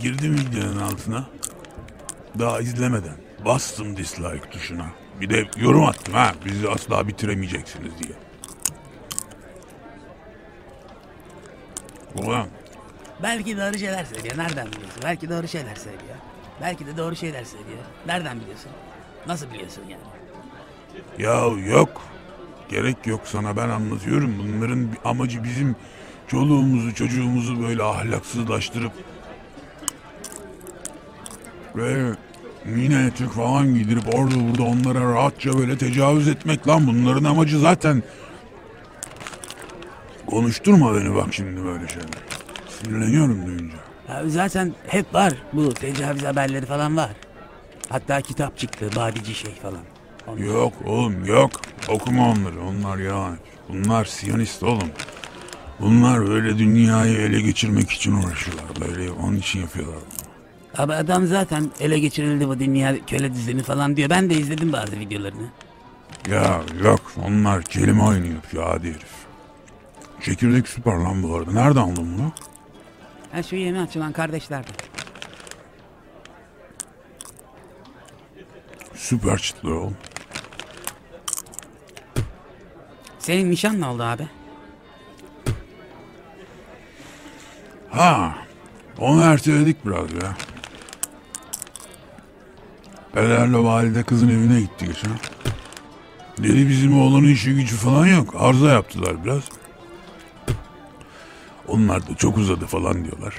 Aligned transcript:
Girdim 0.00 0.34
videonun 0.34 0.78
altına. 0.78 1.24
Daha 2.38 2.60
izlemeden 2.60 3.16
bastım 3.44 3.96
dislike 3.96 4.50
tuşuna. 4.50 4.86
Bir 5.20 5.30
de 5.30 5.44
yorum 5.56 5.84
attım 5.84 6.14
ha 6.14 6.32
bizi 6.44 6.68
asla 6.68 7.08
bitiremeyeceksiniz 7.08 7.92
diye. 7.98 8.12
Ulan 12.14 12.46
Belki 13.22 13.56
doğru 13.56 13.78
şeyler 13.78 14.04
söylüyor. 14.04 14.36
Nereden 14.36 14.66
biliyorsun? 14.66 15.00
Belki 15.04 15.30
doğru 15.30 15.48
şeyler 15.48 15.74
söylüyor. 15.74 16.16
Belki 16.60 16.86
de 16.86 16.96
doğru 16.96 17.16
şeyler 17.16 17.44
söylüyor. 17.44 17.78
Nereden 18.06 18.40
biliyorsun? 18.40 18.70
Nasıl 19.26 19.50
biliyorsun 19.50 19.82
yani? 19.88 20.02
ya 21.18 21.34
yok. 21.76 22.02
Gerek 22.68 23.06
yok 23.06 23.20
sana 23.24 23.56
ben 23.56 23.68
anlatıyorum. 23.68 24.34
Bunların 24.38 24.88
amacı 25.04 25.44
bizim 25.44 25.76
çoluğumuzu 26.28 26.94
çocuğumuzu 26.94 27.62
böyle 27.62 27.82
ahlaksızlaştırıp 27.82 28.92
ve 31.76 32.12
mini 32.64 33.06
etek 33.06 33.30
falan 33.30 33.74
giydirip 33.74 34.14
orada 34.14 34.34
burada 34.48 34.62
onlara 34.62 35.14
rahatça 35.14 35.58
böyle 35.58 35.78
tecavüz 35.78 36.28
etmek 36.28 36.68
lan 36.68 36.86
bunların 36.86 37.24
amacı 37.24 37.58
zaten 37.58 38.02
konuşturma 40.26 40.94
beni 40.94 41.14
bak 41.14 41.26
şimdi 41.34 41.64
böyle 41.64 41.88
şeyler. 41.88 42.08
Sinirleniyorum 42.68 43.46
duyunca. 43.46 43.76
Abi 44.08 44.30
zaten 44.30 44.74
hep 44.86 45.14
var 45.14 45.32
bu 45.52 45.74
tecavüz 45.74 46.22
haberleri 46.24 46.66
falan 46.66 46.96
var. 46.96 47.10
Hatta 47.88 48.20
kitap 48.20 48.58
çıktı 48.58 48.90
badici 48.96 49.34
şey 49.34 49.54
falan. 49.54 49.80
Ondan- 50.26 50.44
Yok 50.44 50.72
oğlum 50.86 51.24
yok. 51.24 51.50
Okuma 51.88 52.28
onları. 52.30 52.60
Onlar 52.62 52.98
ya. 52.98 53.36
Bunlar 53.68 54.04
Siyonist 54.04 54.62
oğlum. 54.62 54.88
Bunlar 55.80 56.26
böyle 56.28 56.58
dünyayı 56.58 57.18
ele 57.18 57.40
geçirmek 57.40 57.90
için 57.90 58.12
uğraşıyorlar. 58.12 58.66
Böyle 58.80 59.10
onun 59.10 59.36
için 59.36 59.60
yapıyorlar. 59.60 59.98
Abi 60.78 60.94
adam 60.94 61.26
zaten 61.26 61.70
ele 61.80 61.98
geçirildi 61.98 62.48
bu 62.48 62.58
dünya 62.58 63.06
köle 63.06 63.34
düzeni 63.34 63.62
falan 63.62 63.96
diyor. 63.96 64.10
Ben 64.10 64.30
de 64.30 64.34
izledim 64.34 64.72
bazı 64.72 64.92
videolarını. 65.00 65.48
Ya 66.30 66.60
yok 66.84 67.00
onlar 67.24 67.62
kelime 67.62 68.02
oyunu 68.02 68.26
yapıyor 68.26 68.64
hadi 68.70 68.88
herif. 68.88 69.12
Çekirdek 70.20 70.68
süper 70.68 70.94
lan 70.94 71.22
bu 71.22 71.36
arada. 71.36 71.52
Nereden 71.52 71.80
aldın 71.80 72.18
bunu? 72.18 72.32
Ha 73.32 73.42
şu 73.42 73.56
yeni 73.56 73.80
açılan 73.80 74.12
kardeşlerden. 74.12 74.74
Süper 78.94 79.38
çıtlı 79.38 79.74
oğlum. 79.74 79.96
Senin 83.18 83.50
nişan 83.50 83.80
ne 83.80 83.86
oldu 83.86 84.02
abi? 84.02 84.28
Ha, 87.90 88.34
onu 88.98 89.22
erteledik 89.22 89.86
biraz 89.86 90.12
ya. 90.12 90.36
Pederle 93.18 93.58
valide 93.58 94.02
kızın 94.02 94.28
evine 94.28 94.60
gitti 94.60 94.86
geçen. 94.86 95.10
Dedi 96.38 96.68
bizim 96.68 97.00
oğlanın 97.00 97.28
işi 97.28 97.54
gücü 97.54 97.76
falan 97.76 98.06
yok. 98.06 98.34
Arıza 98.38 98.68
yaptılar 98.68 99.24
biraz. 99.24 99.42
Onlar 101.68 102.08
da 102.08 102.14
çok 102.14 102.38
uzadı 102.38 102.66
falan 102.66 103.04
diyorlar. 103.04 103.34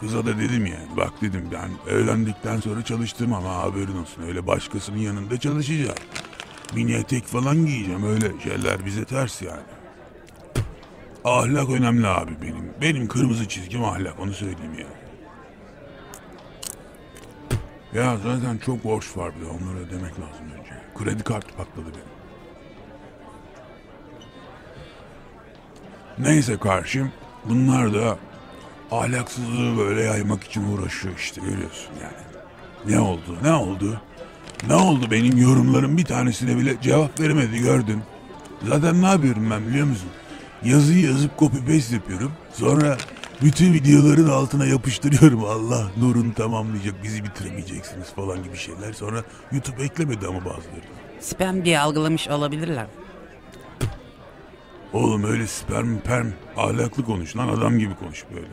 Kıza 0.00 0.26
da 0.26 0.38
dedim 0.38 0.66
yani 0.66 0.88
bak 0.96 1.12
dedim 1.22 1.48
ben 1.52 1.94
evlendikten 1.94 2.60
sonra 2.60 2.82
çalıştım 2.82 3.32
ama 3.32 3.54
haberin 3.54 3.98
olsun 3.98 4.22
öyle 4.22 4.46
başkasının 4.46 4.98
yanında 4.98 5.40
çalışacağım. 5.40 5.98
Mini 6.74 6.92
etek 6.92 7.26
falan 7.26 7.66
giyeceğim 7.66 8.04
öyle 8.04 8.40
şeyler 8.42 8.86
bize 8.86 9.04
ters 9.04 9.42
yani. 9.42 9.62
Ahlak 11.24 11.70
önemli 11.70 12.06
abi 12.06 12.32
benim. 12.42 12.70
Benim 12.80 13.08
kırmızı 13.08 13.48
çizgim 13.48 13.84
ahlak 13.84 14.20
onu 14.20 14.32
söyleyeyim 14.32 14.78
ya. 14.78 15.01
Ya 17.94 18.16
zaten 18.16 18.58
çok 18.58 18.84
borç 18.84 19.16
var 19.16 19.32
bir 19.36 19.40
de 19.40 19.48
onları 19.48 19.78
ödemek 19.78 20.12
lazım 20.12 20.44
önce. 20.60 20.70
Kredi 20.98 21.22
kartı 21.22 21.56
patladı 21.56 21.86
benim. 21.86 22.12
Neyse 26.18 26.56
karşım 26.56 27.12
bunlar 27.44 27.94
da 27.94 28.18
ahlaksızlığı 28.90 29.78
böyle 29.78 30.02
yaymak 30.02 30.44
için 30.44 30.72
uğraşıyor 30.72 31.14
işte 31.18 31.40
görüyorsun 31.40 31.90
yani. 32.02 32.22
Ne 32.94 33.00
oldu 33.00 33.38
ne 33.42 33.52
oldu? 33.52 34.00
Ne 34.68 34.74
oldu 34.74 35.10
benim 35.10 35.38
yorumlarım 35.38 35.96
bir 35.96 36.04
tanesine 36.04 36.56
bile 36.56 36.76
cevap 36.82 37.20
veremedi 37.20 37.58
gördün. 37.58 38.02
Zaten 38.68 39.02
ne 39.02 39.06
yapıyorum 39.06 39.50
ben 39.50 39.66
biliyor 39.66 39.86
musun? 39.86 40.08
Yazıyı 40.64 41.04
yazıp 41.04 41.38
copy 41.38 41.58
paste 41.58 41.94
yapıyorum. 41.94 42.32
Sonra 42.52 42.96
bütün 43.42 43.72
videoların 43.74 44.28
altına 44.28 44.66
yapıştırıyorum. 44.66 45.44
Allah 45.44 45.90
nurunu 45.96 46.34
tamamlayacak 46.34 47.02
bizi 47.02 47.24
bitiremeyeceksiniz 47.24 48.12
falan 48.16 48.42
gibi 48.42 48.56
şeyler. 48.56 48.92
Sonra 48.92 49.22
YouTube 49.52 49.82
eklemedi 49.82 50.26
ama 50.26 50.38
bazıları. 50.44 50.82
Spam 51.20 51.64
diye 51.64 51.80
algılamış 51.80 52.28
olabilirler. 52.28 52.86
Oğlum 54.92 55.24
öyle 55.24 55.46
sperm 55.46 55.98
perm 55.98 56.28
ahlaklı 56.56 57.04
konuş 57.04 57.36
lan 57.36 57.48
adam 57.48 57.78
gibi 57.78 57.94
konuş 57.94 58.24
böyle. 58.34 58.46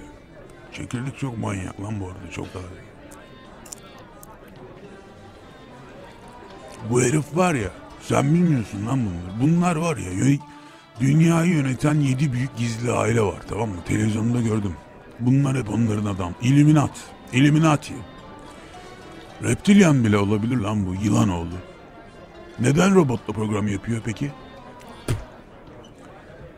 Çekirdek 0.73 1.17
çok 1.19 1.37
manyak 1.37 1.81
lan 1.81 1.99
bu 1.99 2.05
arada 2.05 2.31
çok 2.31 2.53
daha. 2.53 2.63
Bu 6.89 7.01
herif 7.01 7.25
var 7.35 7.53
ya 7.53 7.69
sen 8.01 8.33
bilmiyorsun 8.33 8.85
lan 8.87 8.99
bunları. 9.05 9.41
Bunlar 9.41 9.75
var 9.75 9.97
ya 9.97 10.11
yö- 10.11 10.39
dünyayı 10.99 11.51
yöneten 11.51 11.99
yedi 11.99 12.33
büyük 12.33 12.57
gizli 12.57 12.91
aile 12.91 13.21
var 13.21 13.41
tamam 13.49 13.69
mı? 13.69 13.75
Televizyonda 13.85 14.41
gördüm. 14.41 14.73
Bunlar 15.19 15.57
hep 15.57 15.69
onların 15.69 16.05
adam. 16.05 16.33
İlluminat. 16.41 16.91
Illuminati. 17.33 17.93
Reptilyan 19.43 20.03
bile 20.03 20.17
olabilir 20.17 20.57
lan 20.57 20.85
bu 20.85 20.95
yılan 21.03 21.29
oğlu. 21.29 21.55
Neden 22.59 22.95
robotla 22.95 23.33
program 23.33 23.67
yapıyor 23.67 24.01
peki? 24.05 24.31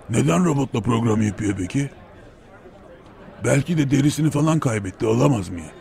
Neden 0.09 0.45
robotla 0.45 0.81
program 0.81 1.21
yapıyor 1.21 1.55
peki? 1.57 1.89
Belki 3.45 3.77
de 3.77 3.91
derisini 3.91 4.31
falan 4.31 4.59
kaybetti 4.59 5.05
olamaz 5.05 5.49
mı 5.49 5.59
ya? 5.59 5.71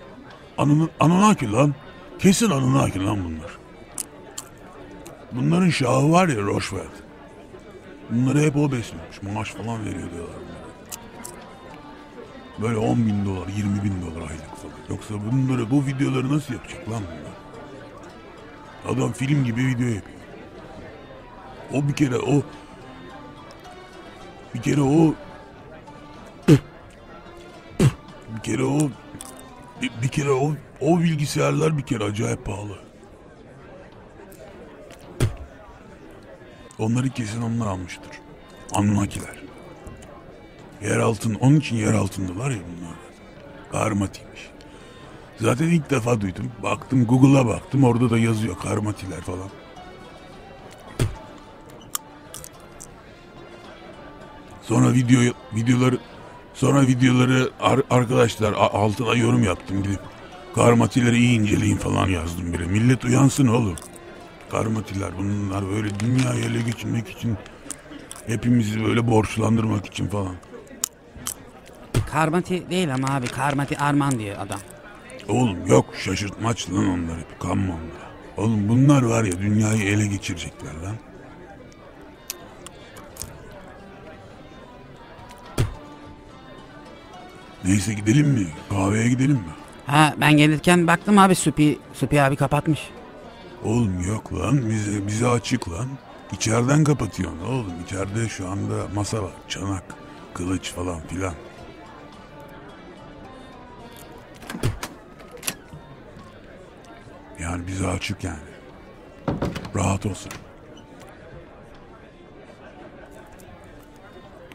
Anın, 0.59 0.91
Anunnaki 1.01 1.53
lan. 1.53 1.75
Kesin 2.19 2.51
Anunnaki 2.51 3.05
lan 3.05 3.19
bunlar. 3.25 3.59
Bunların 5.33 5.71
şahı 5.71 6.11
var 6.13 6.29
ya 6.29 6.37
Roosevelt. 6.37 7.10
Bunları 8.11 8.41
hep 8.41 8.57
o 8.57 8.73
besliyormuş. 8.73 9.23
Maaş 9.23 9.51
falan 9.51 9.85
veriyor 9.85 10.11
diyorlar. 10.11 10.37
Böyle 12.63 12.77
10 12.77 13.07
bin 13.07 13.27
dolar, 13.27 13.49
20 13.57 13.85
bin 13.85 14.03
dolar 14.03 14.21
aylık 14.31 14.57
falan. 14.57 14.75
Yoksa 14.89 15.15
bunları, 15.33 15.71
bu 15.71 15.87
videoları 15.87 16.37
nasıl 16.37 16.55
yapacak 16.55 16.91
lan 16.91 17.03
bunlar? 17.07 18.95
Adam 18.95 19.13
film 19.13 19.45
gibi 19.45 19.61
video 19.61 19.87
yapıyor. 19.87 20.21
O 21.73 21.89
bir 21.89 21.93
kere 21.93 22.19
o 22.19 22.43
bir 24.55 24.63
kere 24.63 24.81
o 24.81 25.15
bir 28.37 28.43
kere 28.43 28.65
o 28.65 28.91
bir, 29.83 29.91
bir 30.03 30.09
kere 30.09 30.31
o 30.31 30.53
o 30.81 31.01
bilgisayarlar 31.01 31.79
bir 31.79 31.83
kere 31.83 32.05
acayip 32.05 32.47
pahalı. 32.47 32.90
Onları 36.81 37.09
kesin 37.11 37.43
onlar 37.43 37.67
almıştır. 37.67 38.11
Anunnakiler. 38.73 39.41
Yer 40.83 40.97
altın, 40.99 41.35
onun 41.35 41.57
için 41.57 41.77
yer 41.77 41.93
altındalar 41.93 42.51
ya 42.51 42.59
bunlar. 42.59 42.95
Karmatiymiş. 43.73 44.51
Zaten 45.41 45.69
ilk 45.69 45.91
defa 45.91 46.21
duydum. 46.21 46.53
Baktım 46.63 47.07
Google'a 47.07 47.47
baktım 47.47 47.85
orada 47.85 48.11
da 48.11 48.19
yazıyor 48.19 48.59
karmatiler 48.59 49.21
falan. 49.21 49.49
Sonra 54.63 54.93
video 54.93 55.21
videoları 55.55 55.99
sonra 56.55 56.83
videoları 56.83 57.51
ar- 57.61 57.83
arkadaşlar 57.91 58.53
altına 58.53 59.15
yorum 59.15 59.43
yaptım 59.43 59.83
gidip 59.83 60.01
karmatileri 60.55 61.19
iyi 61.19 61.41
inceleyin 61.41 61.77
falan 61.77 62.09
yazdım 62.09 62.53
bile. 62.53 62.65
Millet 62.65 63.05
uyansın 63.05 63.47
oğlum. 63.47 63.77
Karmatiler 64.51 65.11
bunlar 65.19 65.71
böyle 65.71 66.01
dünyayı 66.01 66.45
ele 66.45 66.63
geçirmek 66.63 67.09
için 67.09 67.37
hepimizi 68.27 68.85
böyle 68.85 69.07
borçlandırmak 69.07 69.87
için 69.87 70.07
falan. 70.09 70.35
Karmati 72.13 72.71
değil 72.71 72.95
ama 72.95 73.09
abi 73.15 73.27
Karmati 73.27 73.79
Arman 73.79 74.19
diyor 74.19 74.37
adam. 74.41 74.61
Oğlum 75.29 75.67
yok 75.67 75.87
şaşırtmaç 76.05 76.71
lan 76.71 76.87
onlar 76.89 77.19
hep 77.19 77.41
kanma 77.41 77.73
onlara. 77.75 78.11
Oğlum 78.37 78.69
bunlar 78.69 79.03
var 79.03 79.25
ya 79.25 79.33
dünyayı 79.33 79.83
ele 79.83 80.07
geçirecekler 80.07 80.75
lan. 80.85 80.97
Neyse 87.65 87.95
gidelim 87.95 88.29
mi? 88.29 88.47
Kahveye 88.71 89.09
gidelim 89.09 89.35
mi? 89.37 89.55
Ha 89.87 90.15
ben 90.21 90.37
gelirken 90.37 90.87
baktım 90.87 91.19
abi 91.19 91.35
Süpi, 91.35 91.79
Süpi 91.95 92.23
abi 92.23 92.37
kapatmış. 92.37 92.81
Oğlum 93.65 94.01
yok 94.09 94.35
lan 94.35 94.71
bize, 94.71 95.07
bize 95.07 95.29
açık 95.29 95.71
lan. 95.71 95.89
İçeriden 96.33 96.85
kapatıyorsun 96.85 97.41
oğlum. 97.41 97.73
İçeride 97.87 98.29
şu 98.29 98.49
anda 98.49 98.89
masa 98.95 99.23
var, 99.23 99.33
çanak, 99.49 99.85
kılıç 100.35 100.73
falan 100.73 101.01
filan. 101.01 101.35
Yani 107.41 107.67
bize 107.67 107.87
açık 107.87 108.25
yani. 108.25 108.39
Rahat 109.77 110.07
olsun. 110.07 110.33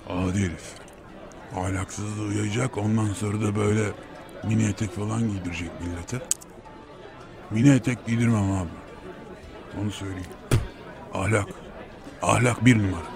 Adi 0.09 0.39
herif. 0.39 0.73
Ahlaksızlığı 1.55 2.23
uyacak 2.23 2.77
ondan 2.77 3.13
sonra 3.13 3.41
da 3.41 3.55
böyle 3.55 3.91
mini 4.43 4.63
etek 4.63 4.91
falan 4.95 5.19
giydirecek 5.29 5.69
millete. 5.81 6.21
Mini 7.51 7.69
etek 7.69 8.05
giydirmem 8.05 8.51
abi. 8.51 8.84
Onu 9.81 9.91
söyleyeyim. 9.91 10.25
Ahlak. 11.13 11.47
Ahlak 12.21 12.65
bir 12.65 12.77
numara. 12.77 13.15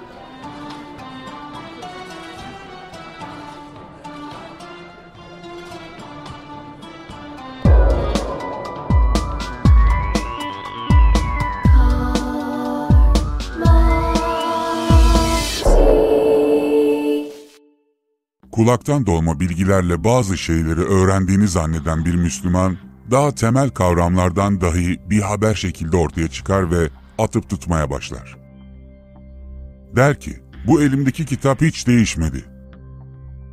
Kulaktan 18.60 19.06
dolma 19.06 19.40
bilgilerle 19.40 20.04
bazı 20.04 20.38
şeyleri 20.38 20.82
öğrendiğini 20.82 21.48
zanneden 21.48 22.06
bir 22.06 22.16
Müslüman, 22.16 22.78
daha 23.12 23.36
temel 23.36 23.70
kavramlardan 23.70 24.62
dahi 24.62 25.00
bir 25.10 25.22
haber 25.22 25.56
şekilde 25.56 25.98
ortaya 25.98 26.28
çıkar 26.28 26.72
ve 26.72 26.90
atıp 27.18 27.50
tutmaya 27.50 27.90
başlar. 27.90 28.38
Der 29.96 30.20
ki, 30.20 30.40
bu 30.68 30.82
elimdeki 30.82 31.26
kitap 31.26 31.62
hiç 31.62 31.88
değişmedi. 31.88 32.46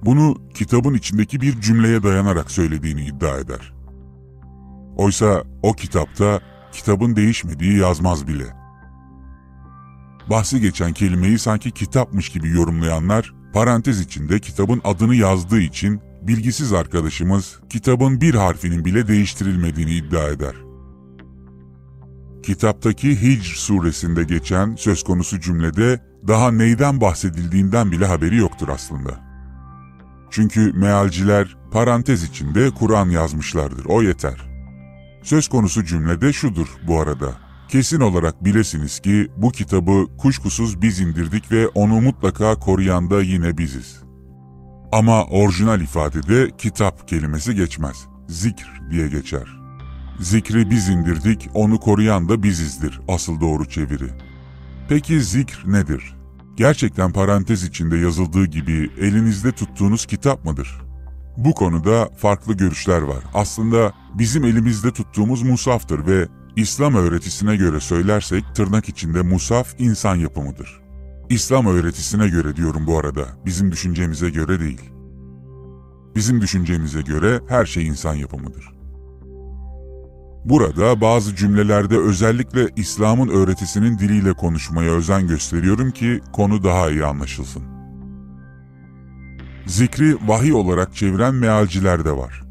Bunu 0.02 0.36
kitabın 0.54 0.94
içindeki 0.94 1.40
bir 1.40 1.60
cümleye 1.60 2.02
dayanarak 2.02 2.50
söylediğini 2.50 3.04
iddia 3.04 3.38
eder. 3.38 3.72
Oysa 4.96 5.42
o 5.62 5.72
kitapta 5.72 6.40
kitabın 6.72 7.16
değişmediği 7.16 7.78
yazmaz 7.78 8.26
bile. 8.26 8.44
Bahsi 10.30 10.60
geçen 10.60 10.92
kelimeyi 10.92 11.38
sanki 11.38 11.70
kitapmış 11.70 12.28
gibi 12.28 12.48
yorumlayanlar, 12.48 13.34
parantez 13.52 14.00
içinde 14.00 14.40
kitabın 14.40 14.80
adını 14.84 15.14
yazdığı 15.14 15.60
için 15.60 16.00
bilgisiz 16.28 16.72
arkadaşımız 16.72 17.58
kitabın 17.70 18.20
bir 18.20 18.34
harfinin 18.34 18.84
bile 18.84 19.08
değiştirilmediğini 19.08 19.94
iddia 19.94 20.28
eder. 20.28 20.54
Kitaptaki 22.42 23.22
Hicr 23.22 23.54
suresinde 23.54 24.24
geçen 24.24 24.76
söz 24.76 25.02
konusu 25.02 25.40
cümlede 25.40 26.00
daha 26.28 26.50
neyden 26.50 27.00
bahsedildiğinden 27.00 27.92
bile 27.92 28.06
haberi 28.06 28.36
yoktur 28.36 28.68
aslında. 28.68 29.26
Çünkü 30.30 30.72
mealciler 30.72 31.56
parantez 31.72 32.22
içinde 32.22 32.70
Kur'an 32.70 33.10
yazmışlardır, 33.10 33.84
o 33.84 34.02
yeter. 34.02 34.50
Söz 35.22 35.48
konusu 35.48 35.84
cümlede 35.84 36.32
şudur 36.32 36.68
bu 36.86 37.00
arada. 37.00 37.32
Kesin 37.68 38.00
olarak 38.00 38.44
bilesiniz 38.44 39.00
ki 39.00 39.28
bu 39.36 39.50
kitabı 39.50 40.06
kuşkusuz 40.18 40.82
biz 40.82 41.00
indirdik 41.00 41.52
ve 41.52 41.68
onu 41.68 42.00
mutlaka 42.00 42.54
koruyan 42.54 43.10
da 43.10 43.22
yine 43.22 43.58
biziz. 43.58 44.05
Ama 44.92 45.24
orijinal 45.24 45.80
ifadede 45.80 46.50
kitap 46.58 47.08
kelimesi 47.08 47.54
geçmez. 47.54 47.96
Zikr 48.28 48.80
diye 48.90 49.08
geçer. 49.08 49.56
Zikri 50.20 50.70
biz 50.70 50.88
indirdik, 50.88 51.48
onu 51.54 51.80
koruyan 51.80 52.28
da 52.28 52.42
bizizdir 52.42 53.00
asıl 53.08 53.40
doğru 53.40 53.68
çeviri. 53.68 54.08
Peki 54.88 55.20
zikr 55.20 55.62
nedir? 55.66 56.16
Gerçekten 56.56 57.12
parantez 57.12 57.64
içinde 57.64 57.96
yazıldığı 57.96 58.46
gibi 58.46 58.90
elinizde 59.00 59.52
tuttuğunuz 59.52 60.06
kitap 60.06 60.44
mıdır? 60.44 60.80
Bu 61.36 61.54
konuda 61.54 62.08
farklı 62.16 62.54
görüşler 62.54 63.02
var. 63.02 63.24
Aslında 63.34 63.92
bizim 64.14 64.44
elimizde 64.44 64.90
tuttuğumuz 64.90 65.42
musaftır 65.42 66.06
ve 66.06 66.28
İslam 66.56 66.94
öğretisine 66.94 67.56
göre 67.56 67.80
söylersek 67.80 68.44
tırnak 68.54 68.88
içinde 68.88 69.22
musaf 69.22 69.74
insan 69.78 70.16
yapımıdır. 70.16 70.85
İslam 71.30 71.66
öğretisine 71.66 72.28
göre 72.28 72.56
diyorum 72.56 72.86
bu 72.86 72.98
arada, 72.98 73.26
bizim 73.46 73.72
düşüncemize 73.72 74.30
göre 74.30 74.60
değil. 74.60 74.90
Bizim 76.16 76.40
düşüncemize 76.40 77.00
göre 77.00 77.40
her 77.48 77.66
şey 77.66 77.86
insan 77.86 78.14
yapımıdır. 78.14 78.72
Burada 80.44 81.00
bazı 81.00 81.36
cümlelerde 81.36 81.98
özellikle 81.98 82.68
İslam'ın 82.76 83.28
öğretisinin 83.28 83.98
diliyle 83.98 84.32
konuşmaya 84.32 84.90
özen 84.90 85.26
gösteriyorum 85.26 85.90
ki 85.90 86.20
konu 86.32 86.64
daha 86.64 86.90
iyi 86.90 87.04
anlaşılsın. 87.04 87.62
Zikri 89.66 90.16
vahiy 90.26 90.52
olarak 90.52 90.94
çeviren 90.94 91.34
mealciler 91.34 92.04
de 92.04 92.12
var. 92.12 92.42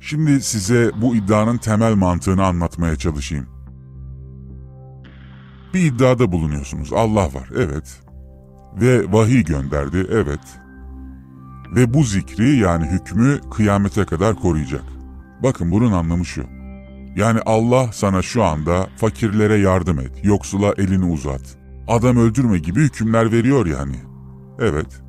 Şimdi 0.00 0.42
size 0.42 0.90
bu 1.02 1.16
iddianın 1.16 1.58
temel 1.58 1.94
mantığını 1.94 2.44
anlatmaya 2.44 2.96
çalışayım. 2.96 3.51
Bir 5.74 5.80
iddiada 5.80 6.32
bulunuyorsunuz. 6.32 6.92
Allah 6.92 7.24
var, 7.24 7.50
evet. 7.56 8.00
Ve 8.80 9.12
vahiy 9.12 9.44
gönderdi, 9.44 10.06
evet. 10.10 10.40
Ve 11.76 11.94
bu 11.94 12.02
zikri 12.02 12.56
yani 12.56 12.86
hükmü 12.86 13.40
kıyamete 13.50 14.04
kadar 14.04 14.34
koruyacak. 14.34 14.84
Bakın 15.42 15.70
bunun 15.70 15.92
anlamı 15.92 16.24
şu. 16.24 16.42
Yani 17.16 17.40
Allah 17.46 17.92
sana 17.92 18.22
şu 18.22 18.44
anda 18.44 18.86
fakirlere 18.96 19.56
yardım 19.56 19.98
et, 19.98 20.24
yoksula 20.24 20.74
elini 20.78 21.04
uzat, 21.04 21.58
adam 21.88 22.16
öldürme 22.16 22.58
gibi 22.58 22.80
hükümler 22.80 23.32
veriyor 23.32 23.66
yani. 23.66 23.96
Evet. 24.58 25.02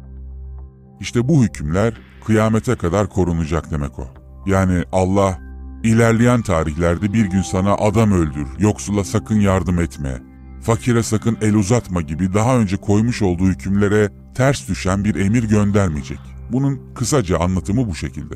İşte 1.00 1.28
bu 1.28 1.44
hükümler 1.44 1.94
kıyamete 2.26 2.76
kadar 2.76 3.10
korunacak 3.10 3.72
demek 3.72 4.00
o. 4.00 4.08
Yani 4.46 4.84
Allah 4.92 5.40
ilerleyen 5.84 6.42
tarihlerde 6.42 7.14
bir 7.14 7.26
gün 7.26 7.42
sana 7.42 7.74
adam 7.74 8.12
öldür, 8.12 8.48
yoksula 8.60 9.04
sakın 9.04 9.40
yardım 9.40 9.80
etme, 9.80 10.22
fakire 10.64 11.04
sakın 11.04 11.38
el 11.42 11.56
uzatma 11.56 12.02
gibi 12.02 12.34
daha 12.34 12.58
önce 12.58 12.78
koymuş 12.78 13.22
olduğu 13.22 13.48
hükümlere 13.48 14.10
ters 14.36 14.70
düşen 14.70 15.04
bir 15.04 15.16
emir 15.16 15.44
göndermeyecek. 15.44 16.20
Bunun 16.52 16.94
kısaca 16.96 17.40
anlatımı 17.40 17.90
bu 17.90 17.96
şekilde. 17.96 18.36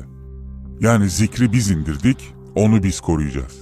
Yani 0.80 1.10
zikri 1.10 1.52
biz 1.52 1.70
indirdik, 1.70 2.34
onu 2.54 2.82
biz 2.82 3.00
koruyacağız. 3.00 3.58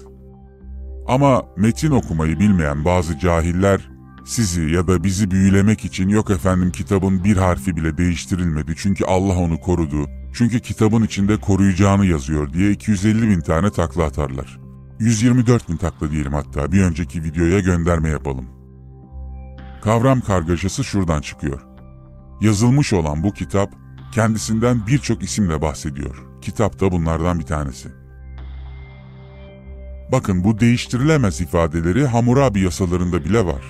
Ama 1.08 1.42
metin 1.56 1.90
okumayı 1.90 2.38
bilmeyen 2.38 2.84
bazı 2.84 3.18
cahiller 3.18 3.90
sizi 4.24 4.70
ya 4.70 4.86
da 4.86 5.04
bizi 5.04 5.30
büyülemek 5.30 5.84
için 5.84 6.08
yok 6.08 6.30
efendim 6.30 6.72
kitabın 6.72 7.24
bir 7.24 7.36
harfi 7.36 7.76
bile 7.76 7.98
değiştirilmedi 7.98 8.74
çünkü 8.76 9.04
Allah 9.04 9.38
onu 9.38 9.60
korudu, 9.60 10.06
çünkü 10.34 10.60
kitabın 10.60 11.02
içinde 11.02 11.36
koruyacağını 11.36 12.06
yazıyor 12.06 12.52
diye 12.52 12.70
250 12.70 13.28
bin 13.28 13.40
tane 13.40 13.70
takla 13.70 14.04
atarlar. 14.04 14.58
124 15.00 15.68
bin 15.68 15.76
takla 15.76 16.10
diyelim 16.10 16.32
hatta 16.32 16.72
bir 16.72 16.82
önceki 16.82 17.24
videoya 17.24 17.60
gönderme 17.60 18.08
yapalım. 18.08 18.55
Kavram 19.86 20.20
kargaşası 20.20 20.84
şuradan 20.84 21.20
çıkıyor. 21.20 21.60
Yazılmış 22.40 22.92
olan 22.92 23.22
bu 23.22 23.32
kitap 23.32 23.70
kendisinden 24.12 24.86
birçok 24.86 25.22
isimle 25.22 25.62
bahsediyor. 25.62 26.26
Kitap 26.42 26.80
da 26.80 26.92
bunlardan 26.92 27.38
bir 27.38 27.44
tanesi. 27.44 27.88
Bakın 30.12 30.44
bu 30.44 30.60
değiştirilemez 30.60 31.40
ifadeleri 31.40 32.06
Hammurabi 32.06 32.60
yasalarında 32.60 33.24
bile 33.24 33.46
var. 33.46 33.62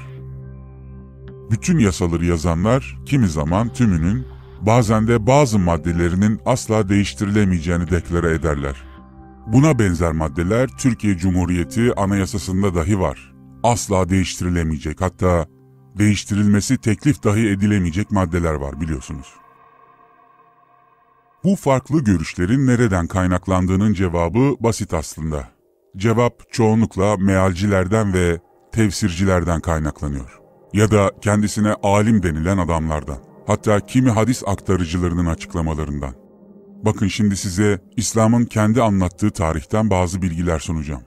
Bütün 1.51 1.79
yasaları 1.79 2.25
yazanlar 2.25 2.99
kimi 3.07 3.29
zaman 3.29 3.73
tümünün, 3.73 4.27
bazen 4.61 5.09
de 5.09 5.27
bazı 5.27 5.59
maddelerinin 5.59 6.41
asla 6.47 6.89
değiştirilemeyeceğini 6.89 7.91
deklare 7.91 8.35
ederler. 8.35 8.83
Buna 9.47 9.79
benzer 9.79 10.13
maddeler 10.13 10.69
Türkiye 10.79 11.17
Cumhuriyeti 11.17 11.95
Anayasası'nda 11.95 12.75
dahi 12.75 13.01
var. 13.01 13.35
Asla 13.63 14.09
değiştirilemeyecek 14.09 15.01
hatta 15.01 15.47
değiştirilmesi 15.99 16.79
teklif 16.79 17.25
dahi 17.25 17.49
edilemeyecek 17.49 18.11
maddeler 18.11 18.55
var 18.55 18.81
biliyorsunuz. 18.81 19.27
Bu 21.45 21.57
farklı 21.57 22.05
görüşlerin 22.05 22.67
nereden 22.67 23.07
kaynaklandığının 23.07 23.93
cevabı 23.93 24.57
basit 24.61 24.95
aslında. 24.95 25.49
Cevap 25.97 26.53
çoğunlukla 26.53 27.17
mealcilerden 27.17 28.15
ve 28.15 28.41
tefsircilerden 28.73 29.61
kaynaklanıyor. 29.61 30.41
Ya 30.73 30.91
da 30.91 31.13
kendisine 31.21 31.75
alim 31.83 32.23
denilen 32.23 32.59
adamlardan. 32.59 33.19
Hatta 33.47 33.81
kimi 33.81 34.11
hadis 34.11 34.43
aktarıcılarının 34.47 35.27
açıklamalarından. 35.27 36.15
Bakın 36.85 37.09
şimdi 37.09 37.37
size 37.37 37.81
İslam'ın 37.97 38.45
kendi 38.45 38.83
anlattığı 38.83 39.31
tarihten 39.31 39.91
bazı 39.91 40.23
bilgiler 40.23 40.59
sunacağım. 40.59 41.03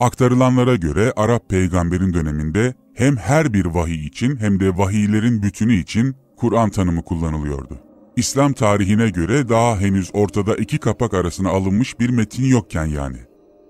Aktarılanlara 0.00 0.76
göre 0.76 1.12
Arap 1.16 1.48
peygamberin 1.48 2.14
döneminde 2.14 2.74
hem 2.94 3.16
her 3.16 3.52
bir 3.52 3.64
vahiy 3.64 4.06
için 4.06 4.36
hem 4.36 4.60
de 4.60 4.78
vahiylerin 4.78 5.42
bütünü 5.42 5.74
için 5.74 6.16
Kur'an 6.36 6.70
tanımı 6.70 7.04
kullanılıyordu. 7.04 7.78
İslam 8.16 8.52
tarihine 8.52 9.10
göre 9.10 9.48
daha 9.48 9.80
henüz 9.80 10.10
ortada 10.12 10.56
iki 10.56 10.78
kapak 10.78 11.14
arasına 11.14 11.48
alınmış 11.50 12.00
bir 12.00 12.10
metin 12.10 12.44
yokken 12.44 12.86
yani. 12.86 13.16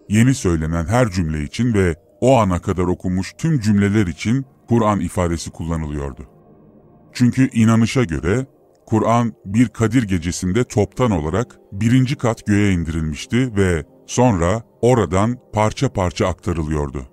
Yeni 0.08 0.34
söylenen 0.34 0.84
her 0.86 1.10
cümle 1.10 1.42
için 1.42 1.74
ve 1.74 1.94
o 2.20 2.36
ana 2.38 2.58
kadar 2.58 2.82
okunmuş 2.82 3.34
tüm 3.38 3.60
cümleler 3.60 4.06
için 4.06 4.46
Kur'an 4.68 5.00
ifadesi 5.00 5.50
kullanılıyordu. 5.50 6.22
Çünkü 7.12 7.48
inanışa 7.52 8.04
göre 8.04 8.46
Kur'an 8.86 9.32
bir 9.44 9.68
Kadir 9.68 10.02
gecesinde 10.02 10.64
toptan 10.64 11.10
olarak 11.10 11.56
birinci 11.72 12.16
kat 12.16 12.46
göğe 12.46 12.72
indirilmişti 12.72 13.56
ve 13.56 13.84
sonra 14.06 14.62
oradan 14.82 15.38
parça 15.52 15.92
parça 15.92 16.26
aktarılıyordu. 16.26 17.06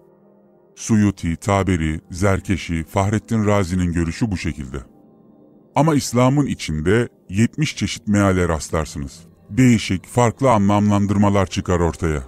Suyuti, 0.76 1.36
Taberi, 1.36 2.00
Zerkeşi, 2.12 2.84
Fahrettin 2.84 3.46
Razi'nin 3.46 3.94
görüşü 3.94 4.32
bu 4.32 4.38
şekilde. 4.38 4.78
Ama 5.76 5.96
İslam'ın 5.96 6.46
içinde 6.46 7.08
70 7.30 7.76
çeşit 7.76 8.08
meale 8.08 8.48
rastlarsınız. 8.48 9.20
Değişik, 9.50 10.08
farklı 10.08 10.52
anlamlandırmalar 10.52 11.46
çıkar 11.46 11.80
ortaya. 11.80 12.24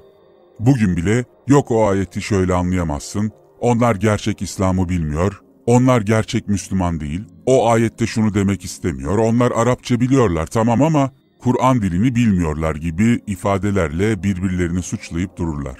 Bugün 0.59 0.97
bile 0.97 1.25
yok 1.47 1.71
o 1.71 1.87
ayeti 1.87 2.21
şöyle 2.21 2.53
anlayamazsın, 2.53 3.31
onlar 3.59 3.95
gerçek 3.95 4.41
İslam'ı 4.41 4.89
bilmiyor, 4.89 5.41
onlar 5.65 6.01
gerçek 6.01 6.47
Müslüman 6.47 6.99
değil, 6.99 7.23
o 7.45 7.69
ayette 7.69 8.07
şunu 8.07 8.33
demek 8.33 8.65
istemiyor, 8.65 9.17
onlar 9.17 9.51
Arapça 9.51 9.99
biliyorlar 9.99 10.45
tamam 10.45 10.81
ama 10.81 11.11
Kur'an 11.47 11.81
dilini 11.81 12.15
bilmiyorlar 12.15 12.75
gibi 12.75 13.23
ifadelerle 13.27 14.23
birbirlerini 14.23 14.81
suçlayıp 14.81 15.37
dururlar. 15.37 15.79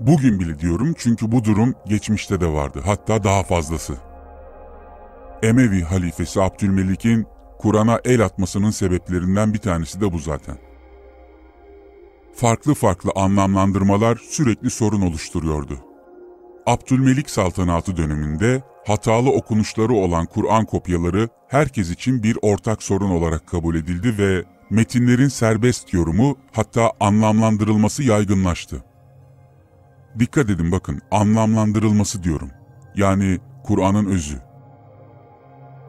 Bugün 0.00 0.40
bile 0.40 0.58
diyorum 0.58 0.94
çünkü 0.98 1.32
bu 1.32 1.44
durum 1.44 1.74
geçmişte 1.86 2.40
de 2.40 2.46
vardı, 2.46 2.82
hatta 2.84 3.24
daha 3.24 3.42
fazlası. 3.42 3.94
Emevi 5.42 5.82
halifesi 5.82 6.42
Abdülmelik'in 6.42 7.26
Kur'an'a 7.58 8.00
el 8.04 8.24
atmasının 8.24 8.70
sebeplerinden 8.70 9.54
bir 9.54 9.58
tanesi 9.58 10.00
de 10.00 10.12
bu 10.12 10.18
zaten. 10.18 10.56
Farklı 12.34 12.74
farklı 12.74 13.10
anlamlandırmalar 13.14 14.16
sürekli 14.16 14.70
sorun 14.70 15.02
oluşturuyordu. 15.02 15.78
Abdülmelik 16.66 17.30
saltanatı 17.30 17.96
döneminde 17.96 18.62
hatalı 18.86 19.30
okunuşları 19.30 19.92
olan 19.92 20.26
Kur'an 20.26 20.64
kopyaları 20.64 21.28
herkes 21.48 21.90
için 21.90 22.22
bir 22.22 22.38
ortak 22.42 22.82
sorun 22.82 23.10
olarak 23.10 23.46
kabul 23.46 23.74
edildi 23.74 24.18
ve 24.18 24.44
metinlerin 24.70 25.28
serbest 25.28 25.92
yorumu 25.94 26.36
hatta 26.52 26.92
anlamlandırılması 27.00 28.02
yaygınlaştı. 28.02 28.84
Dikkat 30.18 30.50
edin 30.50 30.72
bakın 30.72 31.00
anlamlandırılması 31.10 32.22
diyorum. 32.22 32.50
Yani 32.94 33.38
Kur'an'ın 33.64 34.06
özü. 34.06 34.42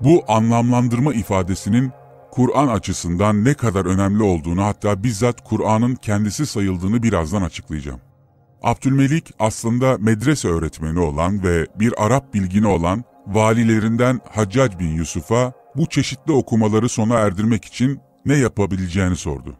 Bu 0.01 0.23
anlamlandırma 0.27 1.13
ifadesinin 1.13 1.91
Kur'an 2.31 2.67
açısından 2.67 3.45
ne 3.45 3.53
kadar 3.53 3.85
önemli 3.85 4.23
olduğunu 4.23 4.63
hatta 4.63 5.03
bizzat 5.03 5.43
Kur'an'ın 5.43 5.95
kendisi 5.95 6.45
sayıldığını 6.45 7.03
birazdan 7.03 7.41
açıklayacağım. 7.41 7.99
Abdülmelik 8.61 9.33
aslında 9.39 9.97
medrese 9.97 10.47
öğretmeni 10.47 10.99
olan 10.99 11.43
ve 11.43 11.67
bir 11.75 12.05
Arap 12.05 12.33
bilgini 12.33 12.67
olan 12.67 13.03
valilerinden 13.27 14.19
Haccac 14.31 14.79
bin 14.79 14.89
Yusuf'a 14.89 15.53
bu 15.75 15.85
çeşitli 15.85 16.31
okumaları 16.31 16.89
sona 16.89 17.19
erdirmek 17.19 17.65
için 17.65 17.99
ne 18.25 18.35
yapabileceğini 18.35 19.15
sordu. 19.15 19.55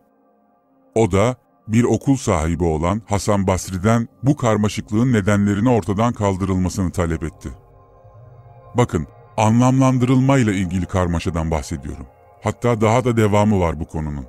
O 0.96 1.12
da 1.12 1.36
bir 1.68 1.84
okul 1.84 2.16
sahibi 2.16 2.64
olan 2.64 3.02
Hasan 3.06 3.48
Basri'den 3.48 4.08
bu 4.24 4.36
karmaşıklığın 4.38 5.14
nedenlerini 5.14 5.70
ortadan 5.70 6.14
kaldırılmasını 6.14 6.92
talep 6.92 7.24
etti. 7.24 7.50
Bakın, 8.78 9.08
anlamlandırılmayla 9.38 10.54
ilgili 10.54 10.86
karmaşadan 10.86 11.52
bahsediyorum. 11.52 12.06
Hatta 12.44 12.82
daha 12.82 13.06
da 13.06 13.18
devamı 13.18 13.60
var 13.60 13.80
bu 13.80 13.88
konunun. 13.88 14.26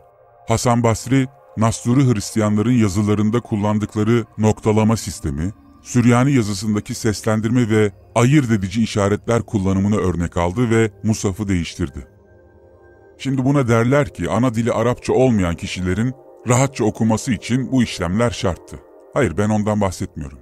Hasan 0.49 0.83
Basri, 0.83 1.27
Nasturi 1.57 2.15
Hristiyanların 2.15 2.73
yazılarında 2.73 3.41
kullandıkları 3.41 4.25
noktalama 4.39 4.97
sistemi, 4.97 5.53
Süryani 5.83 6.33
yazısındaki 6.33 6.95
seslendirme 6.95 7.69
ve 7.69 7.93
ayırt 8.15 8.51
edici 8.51 8.83
işaretler 8.83 9.43
kullanımını 9.43 9.97
örnek 9.97 10.37
aldı 10.37 10.71
ve 10.71 10.91
Musaf'ı 11.03 11.49
değiştirdi. 11.49 12.07
Şimdi 13.19 13.45
buna 13.45 13.69
derler 13.69 14.15
ki 14.15 14.31
ana 14.31 14.55
dili 14.55 14.73
Arapça 14.73 15.13
olmayan 15.13 15.55
kişilerin 15.55 16.15
rahatça 16.49 16.85
okuması 16.85 17.33
için 17.33 17.73
bu 17.73 17.83
işlemler 17.83 18.31
şarttı. 18.31 18.77
Hayır 19.15 19.37
ben 19.37 19.49
ondan 19.49 19.81
bahsetmiyorum. 19.81 20.39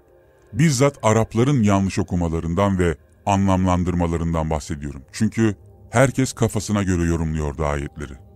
Bizzat 0.53 0.99
Arapların 1.03 1.63
yanlış 1.63 1.99
okumalarından 1.99 2.79
ve 2.79 2.97
anlamlandırmalarından 3.27 4.51
bahsediyorum. 4.51 5.03
Çünkü 5.13 5.55
herkes 5.91 6.33
kafasına 6.33 6.83
göre 6.83 7.03
yorumluyordu 7.03 7.65
ayetleri. 7.65 8.30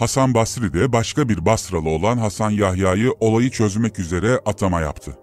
Hasan 0.00 0.34
Basri 0.34 0.72
de 0.72 0.92
başka 0.92 1.28
bir 1.28 1.46
Basralı 1.46 1.88
olan 1.88 2.18
Hasan 2.18 2.50
Yahya'yı 2.50 3.12
olayı 3.20 3.50
çözmek 3.50 3.98
üzere 3.98 4.40
atama 4.46 4.80
yaptı. 4.80 5.18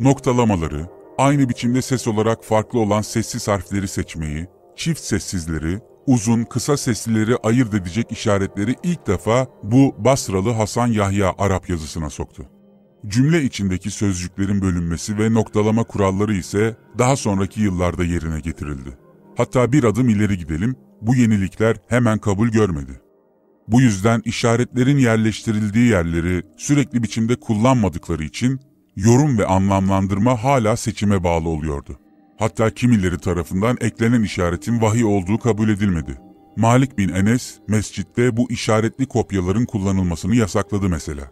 Noktalamaları, 0.00 0.86
aynı 1.18 1.48
biçimde 1.48 1.82
ses 1.82 2.08
olarak 2.08 2.44
farklı 2.44 2.80
olan 2.80 3.00
sessiz 3.00 3.48
harfleri 3.48 3.88
seçmeyi, 3.88 4.46
çift 4.76 5.00
sessizleri, 5.00 5.78
uzun, 6.06 6.44
kısa 6.44 6.76
seslileri 6.76 7.36
ayırt 7.36 7.74
edecek 7.74 8.12
işaretleri 8.12 8.74
ilk 8.82 9.06
defa 9.06 9.46
bu 9.62 9.94
Basralı 9.98 10.50
Hasan 10.50 10.86
Yahya 10.86 11.34
Arap 11.38 11.68
yazısına 11.70 12.10
soktu. 12.10 12.46
Cümle 13.06 13.42
içindeki 13.42 13.90
sözcüklerin 13.90 14.62
bölünmesi 14.62 15.18
ve 15.18 15.34
noktalama 15.34 15.84
kuralları 15.84 16.34
ise 16.34 16.76
daha 16.98 17.16
sonraki 17.16 17.60
yıllarda 17.60 18.04
yerine 18.04 18.40
getirildi. 18.40 18.98
Hatta 19.36 19.72
bir 19.72 19.84
adım 19.84 20.08
ileri 20.08 20.38
gidelim, 20.38 20.76
bu 21.00 21.14
yenilikler 21.14 21.76
hemen 21.88 22.18
kabul 22.18 22.48
görmedi. 22.48 23.09
Bu 23.72 23.80
yüzden 23.80 24.22
işaretlerin 24.24 24.98
yerleştirildiği 24.98 25.88
yerleri 25.88 26.42
sürekli 26.56 27.02
biçimde 27.02 27.36
kullanmadıkları 27.36 28.24
için 28.24 28.60
yorum 28.96 29.38
ve 29.38 29.46
anlamlandırma 29.46 30.44
hala 30.44 30.76
seçime 30.76 31.24
bağlı 31.24 31.48
oluyordu. 31.48 31.98
Hatta 32.38 32.70
kimileri 32.70 33.18
tarafından 33.18 33.76
eklenen 33.80 34.22
işaretin 34.22 34.80
vahiy 34.80 35.04
olduğu 35.04 35.38
kabul 35.38 35.68
edilmedi. 35.68 36.18
Malik 36.56 36.98
bin 36.98 37.08
Enes, 37.08 37.58
mescitte 37.68 38.36
bu 38.36 38.50
işaretli 38.50 39.06
kopyaların 39.06 39.64
kullanılmasını 39.64 40.36
yasakladı 40.36 40.88
mesela. 40.88 41.30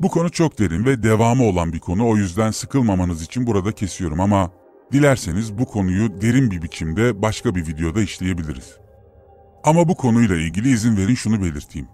Bu 0.00 0.08
konu 0.08 0.30
çok 0.30 0.58
derin 0.58 0.84
ve 0.84 1.02
devamı 1.02 1.44
olan 1.44 1.72
bir 1.72 1.80
konu 1.80 2.08
o 2.08 2.16
yüzden 2.16 2.50
sıkılmamanız 2.50 3.22
için 3.22 3.46
burada 3.46 3.72
kesiyorum 3.72 4.20
ama 4.20 4.50
dilerseniz 4.92 5.58
bu 5.58 5.66
konuyu 5.66 6.20
derin 6.20 6.50
bir 6.50 6.62
biçimde 6.62 7.22
başka 7.22 7.54
bir 7.54 7.66
videoda 7.66 8.00
işleyebiliriz. 8.00 8.87
Ama 9.64 9.88
bu 9.88 9.96
konuyla 9.96 10.36
ilgili 10.36 10.70
izin 10.70 10.96
verin 10.96 11.14
şunu 11.14 11.42
belirteyim. 11.42 11.88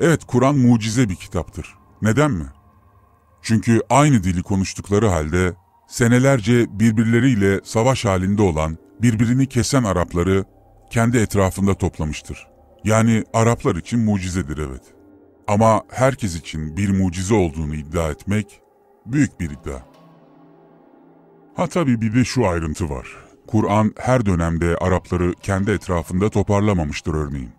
Evet 0.00 0.24
Kur'an 0.24 0.56
mucize 0.56 1.08
bir 1.08 1.16
kitaptır. 1.16 1.74
Neden 2.02 2.30
mi? 2.30 2.46
Çünkü 3.42 3.80
aynı 3.90 4.24
dili 4.24 4.42
konuştukları 4.42 5.08
halde 5.08 5.54
senelerce 5.88 6.66
birbirleriyle 6.80 7.60
savaş 7.64 8.04
halinde 8.04 8.42
olan, 8.42 8.78
birbirini 9.02 9.46
kesen 9.46 9.84
Arapları 9.84 10.44
kendi 10.90 11.18
etrafında 11.18 11.74
toplamıştır. 11.74 12.46
Yani 12.84 13.24
Araplar 13.32 13.76
için 13.76 14.00
mucizedir 14.00 14.58
evet. 14.58 14.82
Ama 15.48 15.82
herkes 15.90 16.36
için 16.36 16.76
bir 16.76 16.90
mucize 16.90 17.34
olduğunu 17.34 17.74
iddia 17.74 18.10
etmek 18.10 18.60
büyük 19.06 19.40
bir 19.40 19.50
iddia. 19.50 19.78
Ha 21.54 21.66
tabii 21.66 22.00
bir 22.00 22.14
de 22.14 22.24
şu 22.24 22.48
ayrıntı 22.48 22.90
var. 22.90 23.27
Kur'an 23.48 23.92
her 23.96 24.26
dönemde 24.26 24.76
Arapları 24.76 25.32
kendi 25.42 25.70
etrafında 25.70 26.28
toparlamamıştır 26.30 27.14
örneğin. 27.14 27.50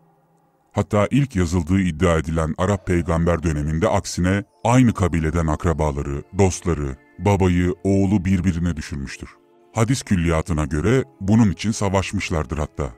Hatta 0.71 1.07
ilk 1.11 1.35
yazıldığı 1.35 1.79
iddia 1.79 2.17
edilen 2.17 2.55
Arap 2.57 2.87
peygamber 2.87 3.43
döneminde 3.43 3.89
aksine 3.89 4.43
aynı 4.63 4.93
kabileden 4.93 5.47
akrabaları, 5.47 6.23
dostları, 6.37 6.95
babayı, 7.19 7.75
oğlu 7.83 8.25
birbirine 8.25 8.77
düşürmüştür. 8.77 9.29
Hadis 9.75 10.03
külliyatına 10.03 10.65
göre 10.65 11.03
bunun 11.21 11.51
için 11.51 11.71
savaşmışlardır 11.71 12.57
hatta. 12.57 12.91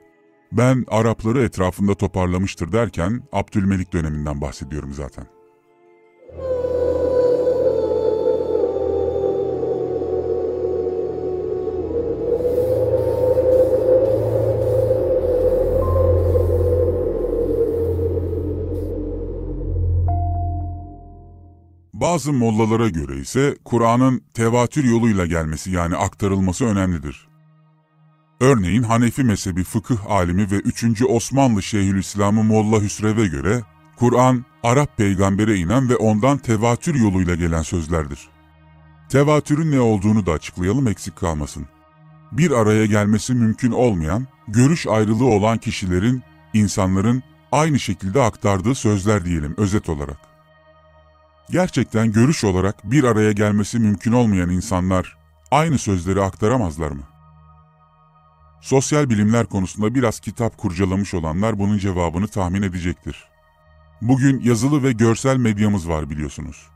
Ben 0.52 0.84
Arapları 0.88 1.42
etrafında 1.42 1.94
toparlamıştır 1.94 2.72
derken 2.72 3.22
Abdülmelik 3.32 3.92
döneminden 3.92 4.40
bahsediyorum 4.40 4.92
zaten. 4.92 5.26
Bazı 21.92 22.32
mollalara 22.32 22.88
göre 22.88 23.16
ise 23.16 23.56
Kur'an'ın 23.64 24.22
tevatür 24.34 24.84
yoluyla 24.84 25.26
gelmesi 25.26 25.70
yani 25.70 25.96
aktarılması 25.96 26.64
önemlidir. 26.64 27.28
Örneğin 28.40 28.82
Hanefi 28.82 29.24
mezhebi 29.24 29.64
fıkıh 29.64 30.10
alimi 30.10 30.50
ve 30.50 30.56
3. 30.56 31.02
Osmanlı 31.08 31.62
Şeyhülislam'ı 31.62 32.44
Molla 32.44 32.82
Hüsrev'e 32.82 33.26
göre 33.26 33.62
Kur'an 33.96 34.44
Arap 34.62 34.96
peygambere 34.96 35.56
inen 35.56 35.88
ve 35.88 35.96
ondan 35.96 36.38
tevatür 36.38 36.94
yoluyla 36.94 37.34
gelen 37.34 37.62
sözlerdir. 37.62 38.28
Tevatürün 39.08 39.70
ne 39.70 39.80
olduğunu 39.80 40.26
da 40.26 40.32
açıklayalım 40.32 40.88
eksik 40.88 41.16
kalmasın. 41.16 41.66
Bir 42.32 42.50
araya 42.50 42.86
gelmesi 42.86 43.34
mümkün 43.34 43.72
olmayan, 43.72 44.26
görüş 44.48 44.86
ayrılığı 44.86 45.24
olan 45.24 45.58
kişilerin, 45.58 46.22
insanların 46.54 47.22
aynı 47.52 47.78
şekilde 47.78 48.22
aktardığı 48.22 48.74
sözler 48.74 49.24
diyelim 49.24 49.54
özet 49.56 49.88
olarak. 49.88 50.31
Gerçekten 51.52 52.12
görüş 52.12 52.44
olarak 52.44 52.90
bir 52.90 53.04
araya 53.04 53.32
gelmesi 53.32 53.78
mümkün 53.78 54.12
olmayan 54.12 54.50
insanlar 54.50 55.16
aynı 55.50 55.78
sözleri 55.78 56.22
aktaramazlar 56.22 56.90
mı? 56.90 57.02
Sosyal 58.60 59.10
bilimler 59.10 59.46
konusunda 59.46 59.94
biraz 59.94 60.20
kitap 60.20 60.58
kurcalamış 60.58 61.14
olanlar 61.14 61.58
bunun 61.58 61.78
cevabını 61.78 62.28
tahmin 62.28 62.62
edecektir. 62.62 63.24
Bugün 64.02 64.40
yazılı 64.40 64.82
ve 64.82 64.92
görsel 64.92 65.36
medyamız 65.36 65.88
var 65.88 66.10
biliyorsunuz. 66.10 66.66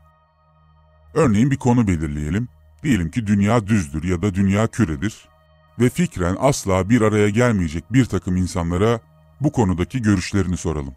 Örneğin 1.13 1.51
bir 1.51 1.57
konu 1.57 1.87
belirleyelim. 1.87 2.47
Diyelim 2.83 3.11
ki 3.11 3.27
dünya 3.27 3.67
düzdür 3.67 4.03
ya 4.03 4.21
da 4.21 4.35
dünya 4.35 4.67
küredir 4.67 5.27
ve 5.79 5.89
fikren 5.89 6.35
asla 6.39 6.89
bir 6.89 7.01
araya 7.01 7.29
gelmeyecek 7.29 7.93
bir 7.93 8.05
takım 8.05 8.37
insanlara 8.37 8.99
bu 9.41 9.51
konudaki 9.51 10.01
görüşlerini 10.01 10.57
soralım. 10.57 10.93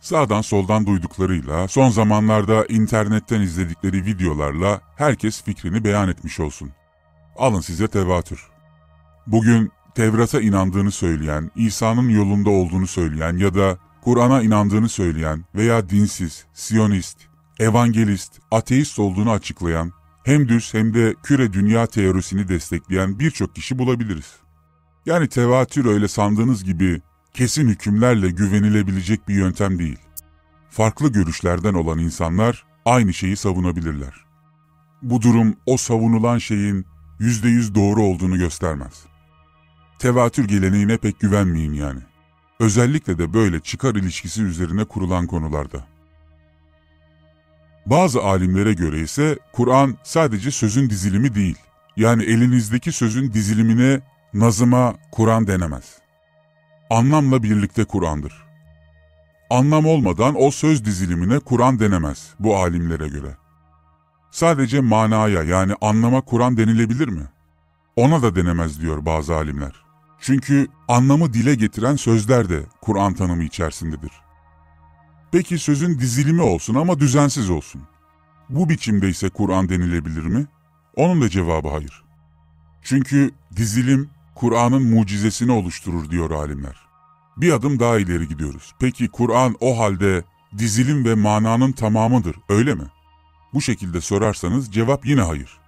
Sağdan 0.00 0.40
soldan 0.40 0.86
duyduklarıyla, 0.86 1.68
son 1.68 1.90
zamanlarda 1.90 2.66
internetten 2.66 3.40
izledikleri 3.40 4.04
videolarla 4.04 4.80
herkes 4.96 5.42
fikrini 5.42 5.84
beyan 5.84 6.08
etmiş 6.08 6.40
olsun. 6.40 6.70
Alın 7.36 7.60
size 7.60 7.88
tevatür. 7.88 8.46
Bugün 9.26 9.72
Tevrat'a 9.94 10.40
inandığını 10.40 10.90
söyleyen, 10.90 11.50
İsa'nın 11.56 12.08
yolunda 12.08 12.50
olduğunu 12.50 12.86
söyleyen 12.86 13.36
ya 13.36 13.54
da 13.54 13.78
Kur'an'a 14.02 14.42
inandığını 14.42 14.88
söyleyen 14.88 15.44
veya 15.54 15.88
dinsiz, 15.88 16.44
siyonist, 16.54 17.18
evangelist, 17.58 18.32
ateist 18.50 18.98
olduğunu 18.98 19.30
açıklayan, 19.30 19.92
hem 20.24 20.48
düz 20.48 20.74
hem 20.74 20.94
de 20.94 21.14
küre 21.22 21.52
dünya 21.52 21.86
teorisini 21.86 22.48
destekleyen 22.48 23.18
birçok 23.18 23.54
kişi 23.54 23.78
bulabiliriz. 23.78 24.36
Yani 25.06 25.28
tevatür 25.28 25.86
öyle 25.86 26.08
sandığınız 26.08 26.64
gibi 26.64 27.02
kesin 27.38 27.68
hükümlerle 27.68 28.30
güvenilebilecek 28.30 29.28
bir 29.28 29.34
yöntem 29.34 29.78
değil. 29.78 29.98
Farklı 30.70 31.12
görüşlerden 31.12 31.74
olan 31.74 31.98
insanlar 31.98 32.64
aynı 32.84 33.14
şeyi 33.14 33.36
savunabilirler. 33.36 34.14
Bu 35.02 35.22
durum 35.22 35.56
o 35.66 35.76
savunulan 35.76 36.38
şeyin 36.38 36.86
yüzde 37.18 37.48
yüz 37.48 37.74
doğru 37.74 38.02
olduğunu 38.02 38.38
göstermez. 38.38 39.04
Tevatür 39.98 40.48
geleneğine 40.48 40.96
pek 40.96 41.20
güvenmeyin 41.20 41.72
yani. 41.72 42.00
Özellikle 42.60 43.18
de 43.18 43.32
böyle 43.32 43.60
çıkar 43.60 43.94
ilişkisi 43.94 44.42
üzerine 44.42 44.84
kurulan 44.84 45.26
konularda. 45.26 45.86
Bazı 47.86 48.22
alimlere 48.22 48.72
göre 48.72 49.00
ise 49.00 49.38
Kur'an 49.52 49.96
sadece 50.02 50.50
sözün 50.50 50.90
dizilimi 50.90 51.34
değil. 51.34 51.58
Yani 51.96 52.22
elinizdeki 52.22 52.92
sözün 52.92 53.32
dizilimine 53.32 54.00
nazıma 54.34 54.94
Kur'an 55.12 55.46
denemez. 55.46 56.07
Anlamla 56.90 57.42
birlikte 57.42 57.84
Kur'an'dır. 57.84 58.32
Anlam 59.50 59.86
olmadan 59.86 60.34
o 60.38 60.50
söz 60.50 60.84
dizilimine 60.84 61.38
Kur'an 61.38 61.78
denemez 61.78 62.34
bu 62.38 62.56
alimlere 62.56 63.08
göre. 63.08 63.36
Sadece 64.30 64.80
manaya 64.80 65.42
yani 65.42 65.74
anlama 65.80 66.20
Kur'an 66.20 66.56
denilebilir 66.56 67.08
mi? 67.08 67.28
Ona 67.96 68.22
da 68.22 68.36
denemez 68.36 68.80
diyor 68.80 69.06
bazı 69.06 69.36
alimler. 69.36 69.72
Çünkü 70.20 70.66
anlamı 70.88 71.32
dile 71.32 71.54
getiren 71.54 71.96
sözler 71.96 72.48
de 72.48 72.62
Kur'an 72.80 73.14
tanımı 73.14 73.44
içerisindedir. 73.44 74.12
Peki 75.32 75.58
sözün 75.58 75.98
dizilimi 75.98 76.42
olsun 76.42 76.74
ama 76.74 76.98
düzensiz 77.00 77.50
olsun. 77.50 77.82
Bu 78.48 78.68
biçimde 78.68 79.08
ise 79.08 79.28
Kur'an 79.28 79.68
denilebilir 79.68 80.24
mi? 80.24 80.46
Onun 80.96 81.22
da 81.22 81.28
cevabı 81.28 81.68
hayır. 81.68 82.04
Çünkü 82.82 83.30
dizilim 83.56 84.10
Kur'an'ın 84.38 84.82
mucizesini 84.82 85.52
oluşturur 85.52 86.10
diyor 86.10 86.30
alimler. 86.30 86.76
Bir 87.36 87.52
adım 87.52 87.80
daha 87.80 87.98
ileri 87.98 88.28
gidiyoruz. 88.28 88.74
Peki 88.80 89.08
Kur'an 89.08 89.56
o 89.60 89.78
halde 89.78 90.24
dizilim 90.58 91.04
ve 91.04 91.14
mananın 91.14 91.72
tamamıdır, 91.72 92.36
öyle 92.48 92.74
mi? 92.74 92.84
Bu 93.54 93.60
şekilde 93.60 94.00
sorarsanız 94.00 94.72
cevap 94.72 95.06
yine 95.06 95.20
hayır. 95.20 95.58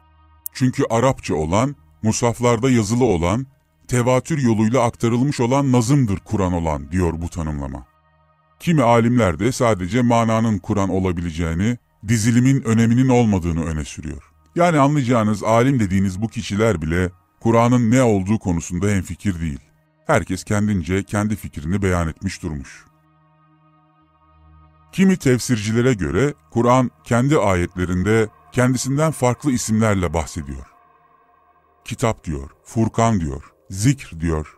Çünkü 0.53 0.85
Arapça 0.91 1.35
olan, 1.35 1.77
musaflarda 2.03 2.71
yazılı 2.71 3.05
olan, 3.05 3.47
tevatür 3.89 4.39
yoluyla 4.39 4.83
aktarılmış 4.83 5.41
olan 5.41 5.73
nazımdır 5.73 6.19
Kur'an 6.19 6.53
olan 6.53 6.93
diyor 6.93 7.13
bu 7.23 7.29
tanımlama. 7.29 7.87
Kimi 8.61 8.83
alimler 8.83 9.39
de 9.39 9.53
sadece 9.53 10.03
mananın 10.03 10.59
Kur'an 10.59 10.89
olabileceğini, 10.89 11.79
dizilimin 12.09 12.63
öneminin 12.63 13.09
olmadığını 13.09 13.65
öne 13.65 13.85
sürüyor. 13.85 14.23
Yani 14.57 14.79
anlayacağınız 14.79 15.43
alim 15.43 15.81
dediğiniz 15.81 16.23
bu 16.23 16.29
kişiler 16.29 16.83
bile 16.83 17.11
Kur'an'ın 17.41 17.91
ne 17.91 18.03
olduğu 18.03 18.39
konusunda 18.39 18.89
hemfikir 18.89 19.41
değil. 19.41 19.61
Herkes 20.07 20.45
kendince 20.45 21.03
kendi 21.03 21.37
fikrini 21.37 21.83
beyan 21.83 22.09
etmiş 22.09 22.43
durmuş. 22.43 22.85
Kimi 24.93 25.17
tefsircilere 25.17 25.95
göre 25.95 26.35
Kur'an 26.51 26.91
kendi 27.05 27.39
ayetlerinde 27.39 28.29
kendisinden 28.53 29.11
farklı 29.11 29.53
isimlerle 29.53 30.15
bahsediyor. 30.15 30.67
Kitap 31.85 32.25
diyor, 32.25 32.51
Furkan 32.65 33.21
diyor, 33.21 33.53
zikr 33.71 34.21
diyor. 34.21 34.57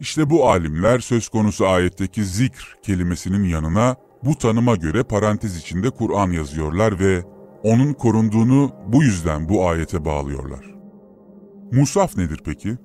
İşte 0.00 0.30
bu 0.30 0.48
alimler 0.48 0.98
söz 0.98 1.28
konusu 1.28 1.66
ayetteki 1.66 2.24
zikr 2.24 2.76
kelimesinin 2.82 3.44
yanına 3.44 3.96
bu 4.22 4.38
tanıma 4.38 4.76
göre 4.76 5.02
parantez 5.02 5.56
içinde 5.56 5.90
Kur'an 5.90 6.30
yazıyorlar 6.30 6.98
ve 7.00 7.24
onun 7.62 7.92
korunduğunu 7.92 8.72
bu 8.86 9.02
yüzden 9.02 9.48
bu 9.48 9.68
ayete 9.68 10.04
bağlıyorlar. 10.04 10.73
Musaf 11.74 12.16
nedir 12.16 12.40
peki? 12.44 12.76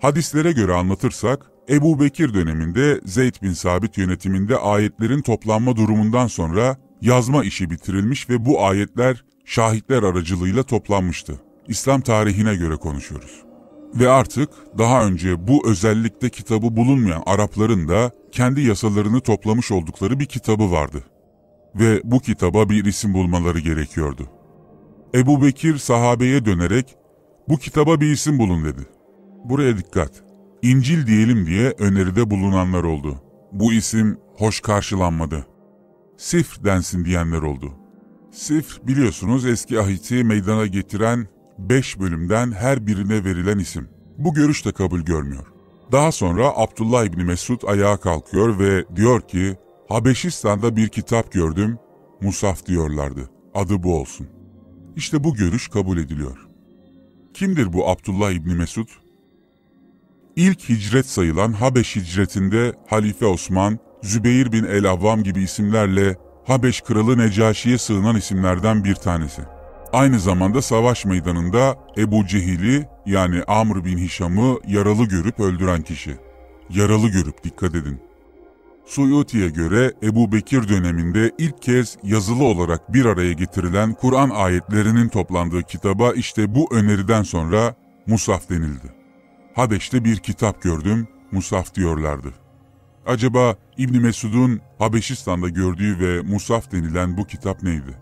Hadislere 0.00 0.52
göre 0.52 0.74
anlatırsak, 0.74 1.50
Ebu 1.70 2.00
Bekir 2.00 2.34
döneminde 2.34 3.00
Zeyd 3.04 3.34
bin 3.42 3.52
Sabit 3.52 3.98
yönetiminde 3.98 4.56
ayetlerin 4.56 5.22
toplanma 5.22 5.76
durumundan 5.76 6.26
sonra 6.26 6.76
yazma 7.00 7.44
işi 7.44 7.70
bitirilmiş 7.70 8.30
ve 8.30 8.44
bu 8.44 8.64
ayetler 8.64 9.24
şahitler 9.44 10.02
aracılığıyla 10.02 10.62
toplanmıştı. 10.62 11.40
İslam 11.68 12.00
tarihine 12.00 12.56
göre 12.56 12.76
konuşuyoruz. 12.76 13.42
Ve 13.94 14.08
artık 14.08 14.48
daha 14.78 15.06
önce 15.06 15.48
bu 15.48 15.70
özellikle 15.70 16.30
kitabı 16.30 16.76
bulunmayan 16.76 17.22
Arapların 17.26 17.88
da 17.88 18.10
kendi 18.32 18.60
yasalarını 18.60 19.20
toplamış 19.20 19.72
oldukları 19.72 20.20
bir 20.20 20.26
kitabı 20.26 20.70
vardı. 20.70 21.04
Ve 21.74 22.00
bu 22.04 22.20
kitaba 22.20 22.70
bir 22.70 22.84
isim 22.84 23.14
bulmaları 23.14 23.58
gerekiyordu. 23.58 24.28
Ebu 25.14 25.42
Bekir 25.42 25.78
sahabeye 25.78 26.44
dönerek 26.44 26.96
bu 27.48 27.58
kitaba 27.58 28.00
bir 28.00 28.10
isim 28.10 28.38
bulun 28.38 28.64
dedi. 28.64 28.80
Buraya 29.44 29.78
dikkat. 29.78 30.22
İncil 30.62 31.06
diyelim 31.06 31.46
diye 31.46 31.74
öneride 31.78 32.30
bulunanlar 32.30 32.84
oldu. 32.84 33.22
Bu 33.52 33.72
isim 33.72 34.18
hoş 34.36 34.60
karşılanmadı. 34.60 35.46
Sifr 36.16 36.64
densin 36.64 37.04
diyenler 37.04 37.42
oldu. 37.42 37.72
Sifr 38.30 38.86
biliyorsunuz 38.86 39.46
eski 39.46 39.80
ahiti 39.80 40.24
meydana 40.24 40.66
getiren 40.66 41.26
beş 41.58 42.00
bölümden 42.00 42.52
her 42.52 42.86
birine 42.86 43.24
verilen 43.24 43.58
isim. 43.58 43.88
Bu 44.18 44.34
görüş 44.34 44.64
de 44.66 44.72
kabul 44.72 45.00
görmüyor. 45.00 45.46
Daha 45.92 46.12
sonra 46.12 46.52
Abdullah 46.56 47.04
İbni 47.04 47.24
Mesud 47.24 47.62
ayağa 47.66 47.96
kalkıyor 47.96 48.58
ve 48.58 48.84
diyor 48.96 49.20
ki 49.20 49.56
Habeşistan'da 49.88 50.76
bir 50.76 50.88
kitap 50.88 51.32
gördüm, 51.32 51.78
Musaf 52.20 52.66
diyorlardı. 52.66 53.30
Adı 53.54 53.82
bu 53.82 54.00
olsun. 54.00 54.28
İşte 54.96 55.24
bu 55.24 55.34
görüş 55.34 55.68
kabul 55.68 55.98
ediliyor. 55.98 56.51
Kimdir 57.34 57.72
bu 57.72 57.88
Abdullah 57.88 58.30
İbni 58.30 58.54
Mesud? 58.54 58.88
İlk 60.36 60.68
hicret 60.68 61.06
sayılan 61.06 61.52
Habeş 61.52 61.96
hicretinde 61.96 62.72
Halife 62.86 63.26
Osman, 63.26 63.78
Zübeyir 64.02 64.52
bin 64.52 64.64
el-Avvam 64.64 65.22
gibi 65.22 65.42
isimlerle 65.42 66.16
Habeş 66.46 66.80
kralı 66.80 67.18
Necaşi'ye 67.18 67.78
sığınan 67.78 68.16
isimlerden 68.16 68.84
bir 68.84 68.94
tanesi. 68.94 69.42
Aynı 69.92 70.20
zamanda 70.20 70.62
savaş 70.62 71.04
meydanında 71.04 71.76
Ebu 71.98 72.26
Cehil'i 72.26 72.88
yani 73.06 73.42
Amr 73.42 73.84
bin 73.84 73.98
Hişam'ı 73.98 74.58
yaralı 74.66 75.04
görüp 75.04 75.40
öldüren 75.40 75.82
kişi. 75.82 76.16
Yaralı 76.70 77.08
görüp 77.08 77.44
dikkat 77.44 77.74
edin. 77.74 78.00
Suyuti'ye 78.86 79.48
göre 79.48 79.92
Ebu 80.02 80.32
Bekir 80.32 80.68
döneminde 80.68 81.30
ilk 81.38 81.62
kez 81.62 81.96
yazılı 82.02 82.44
olarak 82.44 82.92
bir 82.92 83.04
araya 83.04 83.32
getirilen 83.32 83.94
Kur'an 83.94 84.30
ayetlerinin 84.30 85.08
toplandığı 85.08 85.62
kitaba 85.62 86.12
işte 86.12 86.54
bu 86.54 86.74
öneriden 86.74 87.22
sonra 87.22 87.74
Musaf 88.06 88.50
denildi. 88.50 88.94
Habeş'te 89.54 90.04
bir 90.04 90.16
kitap 90.16 90.62
gördüm, 90.62 91.08
Musaf 91.32 91.74
diyorlardı. 91.74 92.28
Acaba 93.06 93.56
İbni 93.78 94.00
Mesud'un 94.00 94.60
Habeşistan'da 94.78 95.48
gördüğü 95.48 95.98
ve 96.00 96.22
Musaf 96.22 96.72
denilen 96.72 97.16
bu 97.16 97.26
kitap 97.26 97.62
neydi? 97.62 97.98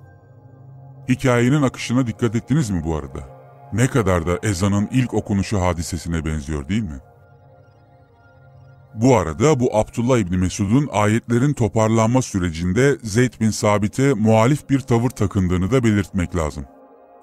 Hikayenin 1.08 1.62
akışına 1.62 2.06
dikkat 2.06 2.36
ettiniz 2.36 2.70
mi 2.70 2.84
bu 2.84 2.96
arada? 2.96 3.40
Ne 3.72 3.86
kadar 3.86 4.26
da 4.26 4.38
ezanın 4.42 4.88
ilk 4.92 5.14
okunuşu 5.14 5.60
hadisesine 5.60 6.24
benziyor 6.24 6.68
değil 6.68 6.82
mi? 6.82 7.00
Bu 8.94 9.16
arada 9.16 9.60
bu 9.60 9.76
Abdullah 9.76 10.18
İbni 10.18 10.36
Mesud'un 10.36 10.88
ayetlerin 10.92 11.52
toparlanma 11.52 12.22
sürecinde 12.22 12.96
Zeyd 13.02 13.32
bin 13.40 13.50
Sabit'e 13.50 14.14
muhalif 14.14 14.70
bir 14.70 14.80
tavır 14.80 15.10
takındığını 15.10 15.70
da 15.70 15.84
belirtmek 15.84 16.36
lazım. 16.36 16.64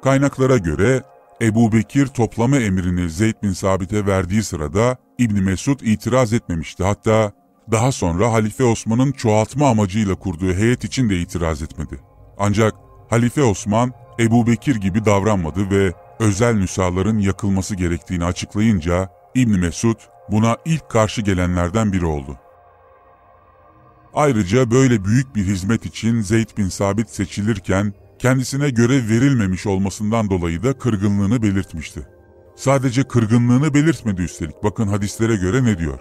Kaynaklara 0.03 0.57
göre 0.57 1.03
Ebu 1.41 1.71
Bekir 1.71 2.07
toplama 2.07 2.57
emrini 2.57 3.09
Zeyd 3.09 3.35
bin 3.43 3.51
Sabit'e 3.51 4.05
verdiği 4.05 4.43
sırada 4.43 4.97
İbni 5.17 5.41
Mesud 5.41 5.79
itiraz 5.79 6.33
etmemişti. 6.33 6.83
Hatta 6.83 7.31
daha 7.71 7.91
sonra 7.91 8.33
Halife 8.33 8.63
Osman'ın 8.63 9.11
çoğaltma 9.11 9.69
amacıyla 9.69 10.15
kurduğu 10.15 10.53
heyet 10.53 10.83
için 10.83 11.09
de 11.09 11.19
itiraz 11.19 11.61
etmedi. 11.61 11.99
Ancak 12.37 12.73
Halife 13.09 13.43
Osman 13.43 13.93
Ebu 14.19 14.47
Bekir 14.47 14.75
gibi 14.75 15.05
davranmadı 15.05 15.71
ve 15.71 15.93
özel 16.19 16.53
nüshaların 16.53 17.17
yakılması 17.17 17.75
gerektiğini 17.75 18.25
açıklayınca 18.25 19.09
İbni 19.35 19.57
Mesud 19.57 19.95
buna 20.31 20.57
ilk 20.65 20.89
karşı 20.89 21.21
gelenlerden 21.21 21.93
biri 21.93 22.05
oldu. 22.05 22.37
Ayrıca 24.13 24.71
böyle 24.71 25.05
büyük 25.05 25.35
bir 25.35 25.45
hizmet 25.45 25.85
için 25.85 26.21
Zeyd 26.21 26.57
bin 26.57 26.69
Sabit 26.69 27.09
seçilirken 27.09 27.93
kendisine 28.19 28.69
görev 28.69 29.09
verilmemiş 29.09 29.67
olmasından 29.67 30.29
dolayı 30.29 30.63
da 30.63 30.77
kırgınlığını 30.77 31.41
belirtmişti. 31.41 32.07
Sadece 32.55 33.03
kırgınlığını 33.03 33.73
belirtmedi 33.73 34.21
üstelik. 34.21 34.63
Bakın 34.63 34.87
hadislere 34.87 35.35
göre 35.35 35.63
ne 35.63 35.77
diyor? 35.77 35.99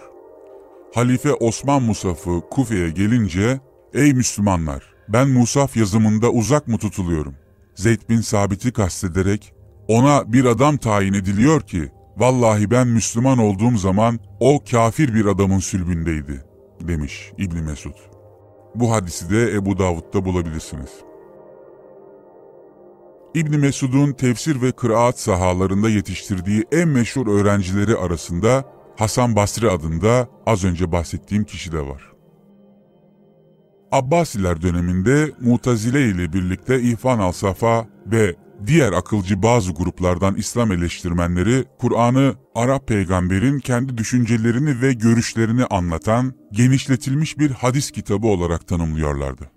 Halife 0.93 1.33
Osman 1.33 1.83
Musaf'ı 1.83 2.41
Kufe'ye 2.51 2.89
gelince, 2.89 3.59
''Ey 3.93 4.13
Müslümanlar, 4.13 4.83
ben 5.09 5.29
Musaf 5.29 5.77
yazımında 5.77 6.29
uzak 6.29 6.67
mı 6.67 6.77
tutuluyorum?'' 6.77 7.47
Zeyd 7.75 8.09
bin 8.09 8.21
Sabit'i 8.21 8.71
kastederek, 8.73 9.53
ona 9.87 10.33
bir 10.33 10.45
adam 10.45 10.77
tayin 10.77 11.13
ediliyor 11.13 11.61
ki, 11.61 11.91
vallahi 12.17 12.71
ben 12.71 12.87
Müslüman 12.87 13.37
olduğum 13.37 13.77
zaman 13.77 14.19
o 14.39 14.59
kafir 14.71 15.13
bir 15.13 15.25
adamın 15.25 15.59
sülbündeydi, 15.59 16.43
demiş 16.81 17.31
İbni 17.37 17.61
Mesud. 17.61 17.93
Bu 18.75 18.91
hadisi 18.91 19.29
de 19.29 19.53
Ebu 19.53 19.79
Davud'da 19.79 20.25
bulabilirsiniz. 20.25 20.91
İbni 23.33 23.57
Mesud'un 23.57 24.11
tefsir 24.11 24.61
ve 24.61 24.71
kıraat 24.71 25.19
sahalarında 25.19 25.89
yetiştirdiği 25.89 26.65
en 26.71 26.87
meşhur 26.87 27.27
öğrencileri 27.27 27.95
arasında 27.95 28.63
Hasan 28.97 29.35
Basri 29.35 29.69
adında 29.69 30.27
az 30.45 30.63
önce 30.63 30.91
bahsettiğim 30.91 31.43
kişi 31.43 31.71
de 31.71 31.87
var. 31.87 32.11
Abbasiler 33.91 34.61
döneminde 34.61 35.31
Mutazile 35.41 36.09
ile 36.09 36.33
birlikte 36.33 36.81
İhvan 36.81 37.19
al-Safa 37.19 37.87
ve 38.05 38.35
diğer 38.65 38.91
akılcı 38.91 39.43
bazı 39.43 39.71
gruplardan 39.71 40.35
İslam 40.35 40.71
eleştirmenleri 40.71 41.65
Kur'an'ı 41.79 42.35
Arap 42.55 42.87
peygamberin 42.87 43.59
kendi 43.59 43.97
düşüncelerini 43.97 44.81
ve 44.81 44.93
görüşlerini 44.93 45.65
anlatan 45.65 46.33
genişletilmiş 46.51 47.39
bir 47.39 47.51
hadis 47.51 47.91
kitabı 47.91 48.27
olarak 48.27 48.67
tanımlıyorlardı. 48.67 49.51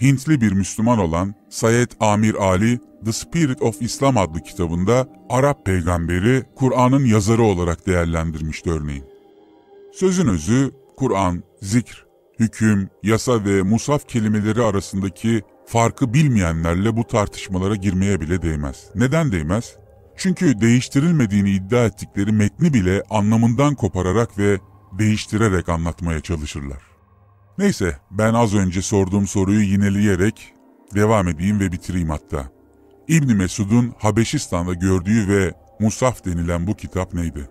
Hintli 0.00 0.40
bir 0.40 0.52
Müslüman 0.52 0.98
olan 0.98 1.34
Sayed 1.50 1.90
Amir 2.00 2.34
Ali, 2.34 2.80
The 3.04 3.12
Spirit 3.12 3.62
of 3.62 3.82
Islam 3.82 4.16
adlı 4.16 4.40
kitabında 4.40 5.08
Arap 5.30 5.66
peygamberi 5.66 6.42
Kur'an'ın 6.56 7.04
yazarı 7.04 7.42
olarak 7.42 7.86
değerlendirmişti 7.86 8.70
örneğin. 8.70 9.04
Sözün 9.92 10.28
özü, 10.28 10.70
Kur'an, 10.96 11.42
zikr, 11.62 12.06
hüküm, 12.38 12.88
yasa 13.02 13.44
ve 13.44 13.62
musaf 13.62 14.08
kelimeleri 14.08 14.62
arasındaki 14.62 15.42
farkı 15.68 16.14
bilmeyenlerle 16.14 16.96
bu 16.96 17.06
tartışmalara 17.06 17.74
girmeye 17.74 18.20
bile 18.20 18.42
değmez. 18.42 18.84
Neden 18.94 19.32
değmez? 19.32 19.76
Çünkü 20.16 20.60
değiştirilmediğini 20.60 21.50
iddia 21.50 21.84
ettikleri 21.84 22.32
metni 22.32 22.74
bile 22.74 23.02
anlamından 23.10 23.74
kopararak 23.74 24.38
ve 24.38 24.58
değiştirerek 24.92 25.68
anlatmaya 25.68 26.20
çalışırlar. 26.20 26.82
Neyse 27.58 27.96
ben 28.10 28.34
az 28.34 28.54
önce 28.54 28.82
sorduğum 28.82 29.26
soruyu 29.26 29.60
yineleyerek 29.60 30.54
devam 30.94 31.28
edeyim 31.28 31.60
ve 31.60 31.72
bitireyim 31.72 32.10
hatta. 32.10 32.48
İbni 33.08 33.34
Mesud'un 33.34 33.94
Habeşistan'da 33.98 34.74
gördüğü 34.74 35.28
ve 35.28 35.52
Musaf 35.80 36.24
denilen 36.24 36.66
bu 36.66 36.74
kitap 36.74 37.14
neydi? 37.14 37.50